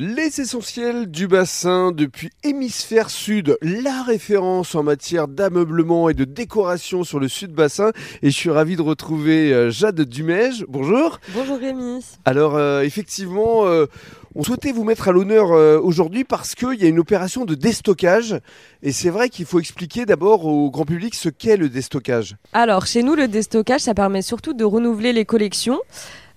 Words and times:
Les 0.00 0.40
essentiels 0.40 1.10
du 1.10 1.26
bassin 1.26 1.90
depuis 1.90 2.30
Hémisphère 2.44 3.10
Sud, 3.10 3.58
la 3.62 4.04
référence 4.04 4.76
en 4.76 4.84
matière 4.84 5.26
d'ameublement 5.26 6.08
et 6.08 6.14
de 6.14 6.22
décoration 6.22 7.02
sur 7.02 7.18
le 7.18 7.26
sud 7.26 7.50
bassin. 7.50 7.90
Et 8.22 8.30
je 8.30 8.36
suis 8.36 8.50
ravi 8.50 8.76
de 8.76 8.82
retrouver 8.82 9.52
euh, 9.52 9.72
Jade 9.72 10.00
Dumège. 10.02 10.64
Bonjour. 10.68 11.18
Bonjour 11.34 11.58
Rémi. 11.58 12.04
Alors 12.24 12.54
euh, 12.54 12.82
effectivement, 12.82 13.66
euh, 13.66 13.86
on 14.36 14.44
souhaitait 14.44 14.70
vous 14.70 14.84
mettre 14.84 15.08
à 15.08 15.10
l'honneur 15.10 15.50
aujourd'hui 15.82 16.22
parce 16.22 16.54
qu'il 16.54 16.80
y 16.80 16.84
a 16.84 16.88
une 16.88 17.00
opération 17.00 17.44
de 17.44 17.56
déstockage. 17.56 18.38
Et 18.84 18.92
c'est 18.92 19.10
vrai 19.10 19.28
qu'il 19.28 19.46
faut 19.46 19.58
expliquer 19.58 20.06
d'abord 20.06 20.46
au 20.46 20.70
grand 20.70 20.84
public 20.84 21.16
ce 21.16 21.28
qu'est 21.28 21.56
le 21.56 21.68
déstockage. 21.68 22.36
Alors 22.52 22.86
chez 22.86 23.02
nous, 23.02 23.16
le 23.16 23.26
déstockage, 23.26 23.80
ça 23.80 23.94
permet 23.94 24.22
surtout 24.22 24.52
de 24.52 24.62
renouveler 24.62 25.12
les 25.12 25.24
collections. 25.24 25.80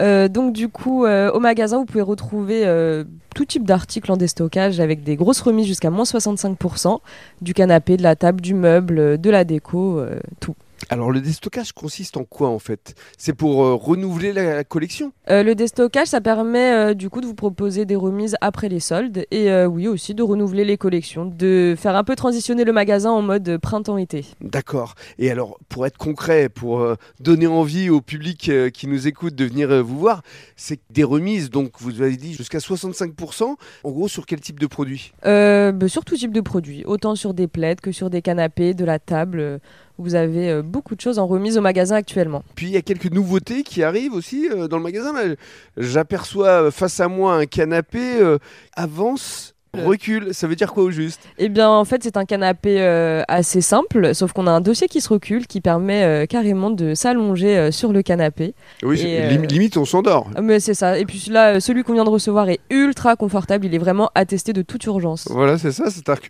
Euh, 0.00 0.28
donc 0.28 0.52
du 0.52 0.68
coup, 0.68 1.04
euh, 1.04 1.30
au 1.32 1.40
magasin, 1.40 1.78
vous 1.78 1.84
pouvez 1.84 2.02
retrouver 2.02 2.62
euh, 2.64 3.04
tout 3.34 3.44
type 3.44 3.64
d'articles 3.64 4.10
en 4.10 4.16
déstockage 4.16 4.80
avec 4.80 5.04
des 5.04 5.16
grosses 5.16 5.40
remises 5.40 5.66
jusqu'à 5.66 5.90
moins 5.90 6.04
65%, 6.04 7.00
du 7.42 7.54
canapé, 7.54 7.96
de 7.96 8.02
la 8.02 8.16
table, 8.16 8.40
du 8.40 8.54
meuble, 8.54 9.20
de 9.20 9.30
la 9.30 9.44
déco, 9.44 10.02
tout. 10.40 10.54
Alors 10.90 11.10
le 11.10 11.20
déstockage 11.20 11.72
consiste 11.72 12.16
en 12.16 12.24
quoi 12.24 12.48
en 12.48 12.58
fait? 12.58 12.94
C'est 13.18 13.32
pour 13.32 13.64
euh, 13.64 13.74
renouveler 13.74 14.32
la 14.32 14.64
collection? 14.64 15.12
Euh, 15.30 15.42
Le 15.42 15.54
déstockage, 15.54 16.08
ça 16.08 16.20
permet 16.20 16.72
euh, 16.72 16.94
du 16.94 17.10
coup 17.10 17.20
de 17.20 17.26
vous 17.26 17.34
proposer 17.34 17.84
des 17.84 17.96
remises 17.96 18.36
après 18.40 18.68
les 18.68 18.80
soldes 18.80 19.26
et 19.30 19.64
oui 19.66 19.88
aussi 19.88 20.14
de 20.14 20.22
renouveler 20.22 20.64
les 20.64 20.76
collections, 20.76 21.26
de 21.26 21.74
faire 21.76 21.96
un 21.96 22.04
peu 22.04 22.16
transitionner 22.16 22.64
le 22.64 22.72
magasin 22.72 23.10
en 23.10 23.22
mode 23.22 23.58
printemps-été. 23.58 24.24
D'accord. 24.40 24.94
Et 25.18 25.30
alors 25.30 25.58
pour 25.68 25.86
être 25.86 25.96
concret, 25.96 26.48
pour 26.48 26.86
donner 27.20 27.46
envie 27.46 27.90
au 27.90 28.00
public 28.00 28.50
qui 28.72 28.86
nous 28.86 29.06
écoute 29.06 29.34
de 29.34 29.44
venir 29.44 29.82
vous 29.82 29.98
voir, 29.98 30.22
c'est 30.56 30.80
des 30.90 31.04
remises, 31.04 31.50
donc 31.50 31.72
vous 31.78 32.02
avez 32.02 32.16
dit 32.16 32.34
jusqu'à 32.34 32.58
65%, 32.58 33.56
en 33.84 33.90
gros 33.90 34.08
sur 34.08 34.26
quel 34.26 34.40
type 34.40 34.60
de 34.60 34.66
produit? 34.66 35.12
Bah, 35.24 35.72
Sur 35.88 36.04
tout 36.04 36.16
type 36.16 36.32
de 36.32 36.40
produit, 36.40 36.84
autant 36.84 37.14
sur 37.14 37.34
des 37.34 37.46
plaids 37.46 37.76
que 37.76 37.92
sur 37.92 38.10
des 38.10 38.22
canapés, 38.22 38.74
de 38.74 38.84
la 38.84 38.98
table. 38.98 39.60
Vous 39.96 40.16
avez 40.16 40.50
euh, 40.50 40.62
beaucoup 40.62 40.96
de 40.96 41.00
choses 41.00 41.20
en 41.20 41.26
remise 41.26 41.56
au 41.56 41.60
magasin 41.60 41.96
actuellement. 41.96 42.42
Puis 42.56 42.66
il 42.66 42.72
y 42.72 42.76
a 42.76 42.82
quelques 42.82 43.12
nouveautés 43.12 43.62
qui 43.62 43.82
arrivent 43.84 44.14
aussi 44.14 44.48
euh, 44.50 44.66
dans 44.66 44.78
le 44.78 44.82
magasin. 44.82 45.12
J'aperçois 45.76 46.70
face 46.72 46.98
à 46.98 47.06
moi 47.06 47.36
un 47.36 47.46
canapé 47.46 48.20
euh, 48.20 48.38
avance 48.74 49.53
Recul, 49.74 50.32
ça 50.32 50.46
veut 50.46 50.56
dire 50.56 50.72
quoi 50.72 50.84
au 50.84 50.90
juste? 50.90 51.20
Eh 51.38 51.48
bien, 51.48 51.68
en 51.68 51.84
fait, 51.84 52.02
c'est 52.02 52.16
un 52.16 52.24
canapé 52.24 52.80
euh, 52.80 53.22
assez 53.28 53.60
simple, 53.60 54.14
sauf 54.14 54.32
qu'on 54.32 54.46
a 54.46 54.50
un 54.50 54.60
dossier 54.60 54.88
qui 54.88 55.00
se 55.00 55.08
recule, 55.08 55.46
qui 55.46 55.60
permet 55.60 56.04
euh, 56.04 56.26
carrément 56.26 56.70
de 56.70 56.94
s'allonger 56.94 57.56
euh, 57.56 57.70
sur 57.70 57.92
le 57.92 58.02
canapé. 58.02 58.54
Oui, 58.82 59.04
limite, 59.48 59.76
on 59.76 59.84
s'endort. 59.84 60.30
Mais 60.42 60.60
c'est 60.60 60.74
ça. 60.74 60.98
Et 60.98 61.04
puis 61.04 61.26
là, 61.30 61.60
celui 61.60 61.82
qu'on 61.82 61.94
vient 61.94 62.04
de 62.04 62.10
recevoir 62.10 62.48
est 62.48 62.60
ultra 62.70 63.16
confortable. 63.16 63.66
Il 63.66 63.74
est 63.74 63.78
vraiment 63.78 64.10
attesté 64.14 64.52
de 64.52 64.62
toute 64.62 64.84
urgence. 64.84 65.28
Voilà, 65.30 65.58
c'est 65.58 65.72
ça. 65.72 65.90
C'est-à-dire 65.90 66.28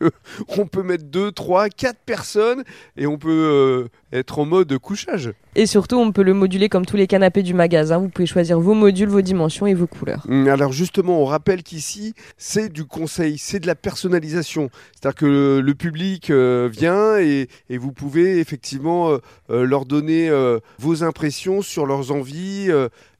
qu'on 0.48 0.66
peut 0.70 0.82
mettre 0.82 1.04
2, 1.04 1.32
3, 1.32 1.68
4 1.68 1.96
personnes 2.04 2.64
et 2.96 3.06
on 3.06 3.18
peut 3.18 3.88
être 4.12 4.38
en 4.38 4.46
mode 4.46 4.76
couchage. 4.78 5.32
Et 5.56 5.66
surtout, 5.66 5.96
on 5.96 6.10
peut 6.10 6.22
le 6.22 6.34
moduler 6.34 6.68
comme 6.68 6.84
tous 6.84 6.96
les 6.96 7.06
canapés 7.06 7.42
du 7.42 7.54
magasin. 7.54 7.98
Vous 7.98 8.08
pouvez 8.08 8.26
choisir 8.26 8.58
vos 8.58 8.74
modules, 8.74 9.08
vos 9.08 9.20
dimensions 9.20 9.66
et 9.66 9.74
vos 9.74 9.86
couleurs. 9.86 10.24
Hum, 10.28 10.48
alors 10.48 10.72
justement, 10.72 11.20
on 11.20 11.24
rappelle 11.24 11.62
qu'ici, 11.62 12.14
c'est 12.36 12.72
du 12.72 12.84
conseil, 12.84 13.33
c'est 13.38 13.60
de 13.60 13.66
la 13.66 13.74
personnalisation. 13.74 14.70
C'est-à-dire 14.92 15.16
que 15.16 15.60
le, 15.64 15.74
public 15.74 16.30
euh, 16.30 16.68
vient 16.70 17.18
et, 17.18 17.48
vous 17.70 17.92
pouvez 17.92 18.38
effectivement 18.38 19.10
euh, 19.10 19.18
euh, 19.50 19.64
leur 19.64 19.84
donner 19.84 20.30
vos 20.78 21.02
impressions 21.02 21.62
sur 21.62 21.86
leurs 21.86 22.12
envies 22.12 22.70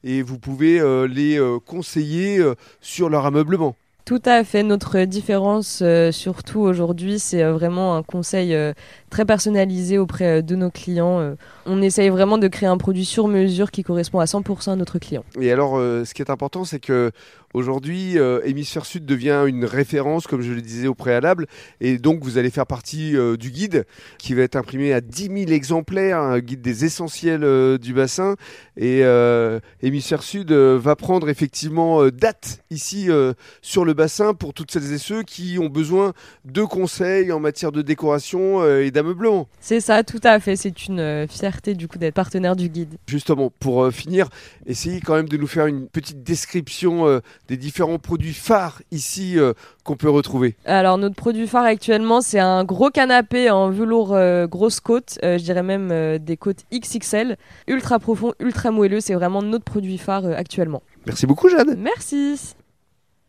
et 0.03 0.21
vous 0.21 0.39
pouvez 0.39 0.79
les 1.07 1.39
conseiller 1.65 2.43
sur 2.81 3.09
leur 3.09 3.25
ameublement. 3.25 3.75
Tout 4.05 4.21
à 4.25 4.43
fait. 4.43 4.61
Notre 4.61 4.99
différence, 5.05 5.79
euh, 5.81 6.11
surtout 6.11 6.59
aujourd'hui, 6.59 7.17
c'est 7.17 7.41
euh, 7.41 7.53
vraiment 7.53 7.97
un 7.97 8.03
conseil 8.03 8.53
euh, 8.53 8.71
très 9.09 9.25
personnalisé 9.25 9.97
auprès 9.97 10.43
de 10.43 10.55
nos 10.55 10.69
clients. 10.69 11.35
on 11.65 11.81
essaye 11.81 12.09
vraiment 12.09 12.37
de 12.37 12.47
créer 12.47 12.69
un 12.69 12.77
produit 12.77 13.05
sur 13.05 13.27
mesure 13.27 13.71
qui 13.71 13.81
correspond 13.81 14.19
à 14.19 14.25
100% 14.25 14.73
à 14.73 14.75
notre 14.75 14.99
client. 14.99 15.23
Et 15.39 15.51
alors, 15.51 15.77
ce 15.77 16.13
qui 16.13 16.21
est 16.21 16.29
important, 16.29 16.65
c'est 16.65 16.79
que 16.79 17.11
aujourd'hui, 17.53 18.17
Hémisphère 18.43 18.85
Sud 18.85 19.05
devient 19.05 19.45
une 19.47 19.63
référence, 19.63 20.27
comme 20.27 20.41
je 20.41 20.51
le 20.51 20.61
disais 20.61 20.87
au 20.87 20.95
préalable, 20.95 21.47
et 21.79 21.97
donc 21.97 22.23
vous 22.23 22.37
allez 22.37 22.49
faire 22.49 22.67
partie 22.67 23.15
du 23.39 23.51
guide 23.51 23.85
qui 24.17 24.33
va 24.33 24.41
être 24.41 24.57
imprimé 24.57 24.91
à 24.91 24.99
10 24.99 25.45
000 25.45 25.51
exemplaires, 25.51 26.19
un 26.19 26.39
guide 26.39 26.61
des 26.61 26.83
essentiels 26.83 27.77
du 27.77 27.93
bassin. 27.93 28.35
Et 28.75 29.03
Hémisphère 29.81 30.23
Sud 30.23 30.51
va 30.51 30.95
prendre 30.97 31.29
effectivement 31.29 32.05
date 32.09 32.59
ici 32.69 33.07
sur 33.61 33.85
le 33.85 33.94
bassin 33.95 34.33
pour 34.33 34.53
toutes 34.53 34.71
celles 34.71 34.93
et 34.93 34.97
ceux 34.97 35.23
qui 35.23 35.57
ont 35.59 35.69
besoin 35.69 36.13
de 36.45 36.61
conseils 36.63 37.31
en 37.31 37.39
matière 37.39 37.71
de 37.71 37.81
décoration 37.81 38.61
euh, 38.61 38.85
et 38.85 38.91
d'ameublement. 38.91 39.47
C'est 39.59 39.79
ça, 39.79 40.03
tout 40.03 40.19
à 40.23 40.39
fait. 40.39 40.55
C'est 40.55 40.87
une 40.87 40.99
euh, 40.99 41.27
fierté 41.27 41.73
du 41.73 41.87
coup 41.87 41.97
d'être 41.97 42.13
partenaire 42.13 42.55
du 42.55 42.69
guide. 42.69 42.95
Justement, 43.07 43.51
pour 43.59 43.83
euh, 43.83 43.91
finir, 43.91 44.29
essayez 44.65 45.01
quand 45.01 45.15
même 45.15 45.29
de 45.29 45.37
nous 45.37 45.47
faire 45.47 45.65
une 45.65 45.87
petite 45.87 46.23
description 46.23 47.21
des 47.47 47.57
différents 47.57 47.99
produits 47.99 48.33
phares 48.33 48.81
ici 48.91 49.37
qu'on 49.83 49.95
peut 49.95 50.09
retrouver. 50.09 50.55
Alors 50.65 50.97
notre 50.97 51.15
produit 51.15 51.47
phare 51.47 51.63
actuellement, 51.63 52.21
c'est 52.21 52.39
un 52.39 52.63
gros 52.63 52.89
canapé 52.89 53.49
en 53.49 53.69
velours 53.69 54.17
grosse 54.47 54.79
côte, 54.79 55.17
je 55.21 55.37
dirais 55.37 55.63
même 55.63 56.17
des 56.19 56.37
côtes 56.37 56.63
XXL, 56.73 57.37
ultra 57.67 57.99
profond, 57.99 58.33
ultra 58.39 58.71
moelleux. 58.71 58.99
C'est 58.99 59.13
vraiment 59.13 59.41
notre 59.41 59.65
produit 59.65 59.97
phare 59.97 60.25
actuellement. 60.25 60.81
Merci 61.05 61.25
beaucoup 61.25 61.49
Jeanne. 61.49 61.75
Merci. 61.77 62.55